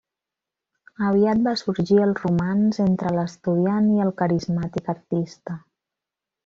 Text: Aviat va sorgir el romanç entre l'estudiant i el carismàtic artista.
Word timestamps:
Aviat 1.09 1.43
va 1.47 1.53
sorgir 1.61 1.99
el 2.07 2.15
romanç 2.21 2.81
entre 2.87 3.13
l'estudiant 3.19 3.95
i 3.99 4.01
el 4.07 4.13
carismàtic 4.23 4.95
artista. 4.99 5.63